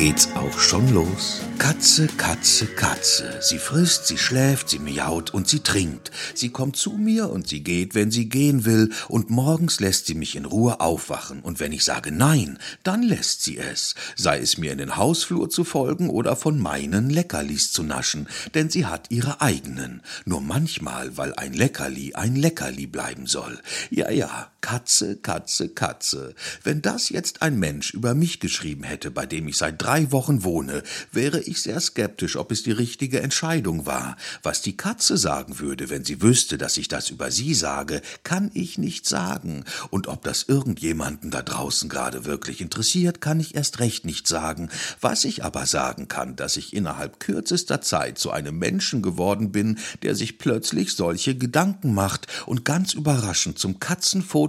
geht's 0.00 0.30
auch 0.34 0.58
schon 0.58 0.94
los. 0.94 1.42
Katze, 1.58 2.06
Katze, 2.06 2.64
Katze. 2.64 3.38
Sie 3.42 3.58
frisst, 3.58 4.06
sie 4.06 4.16
schläft, 4.16 4.70
sie 4.70 4.78
miaut 4.78 5.34
und 5.34 5.46
sie 5.46 5.60
trinkt. 5.60 6.10
Sie 6.32 6.48
kommt 6.48 6.76
zu 6.76 6.92
mir 6.92 7.28
und 7.28 7.48
sie 7.48 7.62
geht, 7.62 7.94
wenn 7.94 8.10
sie 8.10 8.30
gehen 8.30 8.64
will, 8.64 8.92
und 9.08 9.28
morgens 9.28 9.78
lässt 9.78 10.06
sie 10.06 10.14
mich 10.14 10.36
in 10.36 10.46
Ruhe 10.46 10.80
aufwachen, 10.80 11.40
und 11.42 11.60
wenn 11.60 11.72
ich 11.72 11.84
sage 11.84 12.12
Nein, 12.12 12.58
dann 12.82 13.02
lässt 13.02 13.42
sie 13.42 13.58
es, 13.58 13.94
sei 14.16 14.38
es 14.38 14.56
mir 14.56 14.72
in 14.72 14.78
den 14.78 14.96
Hausflur 14.96 15.50
zu 15.50 15.64
folgen 15.64 16.08
oder 16.08 16.34
von 16.34 16.58
meinen 16.58 17.10
Leckerlis 17.10 17.70
zu 17.70 17.82
naschen, 17.82 18.26
denn 18.54 18.70
sie 18.70 18.86
hat 18.86 19.10
ihre 19.10 19.42
eigenen. 19.42 20.00
Nur 20.24 20.40
manchmal, 20.40 21.18
weil 21.18 21.34
ein 21.34 21.52
Leckerli 21.52 22.14
ein 22.14 22.36
Leckerli 22.36 22.86
bleiben 22.86 23.26
soll. 23.26 23.60
Ja, 23.90 24.10
ja, 24.10 24.50
Katze, 24.60 25.16
Katze, 25.16 25.68
Katze. 25.70 26.34
Wenn 26.62 26.82
das 26.82 27.08
jetzt 27.08 27.42
ein 27.42 27.58
Mensch 27.58 27.94
über 27.94 28.14
mich 28.14 28.40
geschrieben 28.40 28.84
hätte, 28.84 29.10
bei 29.10 29.26
dem 29.26 29.48
ich 29.48 29.56
seit 29.56 29.80
drei 29.80 30.12
Wochen 30.12 30.44
wohne, 30.44 30.82
wäre 31.12 31.40
ich 31.40 31.62
sehr 31.62 31.80
skeptisch, 31.80 32.36
ob 32.36 32.52
es 32.52 32.62
die 32.62 32.72
richtige 32.72 33.20
Entscheidung 33.20 33.86
war. 33.86 34.16
Was 34.42 34.62
die 34.62 34.76
Katze 34.76 35.16
sagen 35.16 35.58
würde, 35.58 35.90
wenn 35.90 36.04
sie 36.04 36.22
wüsste, 36.22 36.58
dass 36.58 36.76
ich 36.76 36.88
das 36.88 37.10
über 37.10 37.30
sie 37.30 37.54
sage, 37.54 38.02
kann 38.22 38.50
ich 38.54 38.78
nicht 38.78 39.06
sagen. 39.06 39.64
Und 39.90 40.08
ob 40.08 40.22
das 40.24 40.44
irgendjemanden 40.44 41.30
da 41.30 41.42
draußen 41.42 41.88
gerade 41.88 42.24
wirklich 42.24 42.60
interessiert, 42.60 43.20
kann 43.20 43.40
ich 43.40 43.54
erst 43.54 43.80
recht 43.80 44.04
nicht 44.04 44.28
sagen. 44.28 44.68
Was 45.00 45.24
ich 45.24 45.44
aber 45.44 45.66
sagen 45.66 46.08
kann, 46.08 46.36
dass 46.36 46.56
ich 46.56 46.74
innerhalb 46.74 47.18
kürzester 47.18 47.80
Zeit 47.80 48.18
zu 48.18 48.30
einem 48.30 48.58
Menschen 48.58 49.02
geworden 49.02 49.52
bin, 49.52 49.78
der 50.02 50.14
sich 50.14 50.38
plötzlich 50.38 50.94
solche 50.94 51.36
Gedanken 51.36 51.94
macht 51.94 52.26
und 52.46 52.64
ganz 52.64 52.92
überraschend 52.92 53.58
zum 53.58 53.80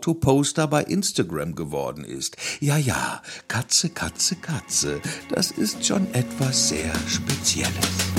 Katzenfotoposter 0.00 0.66
bei 0.66 0.82
Instagram 0.82 1.54
geworden 1.54 2.04
ist. 2.04 2.36
Ja, 2.60 2.76
ja, 2.76 3.22
Katze, 3.48 3.90
Katze, 3.90 4.36
Katze, 4.36 5.00
das 5.28 5.50
ist 5.50 5.84
schon 5.84 6.12
etwas 6.14 6.70
sehr 6.70 6.92
Spezielles. 7.06 8.09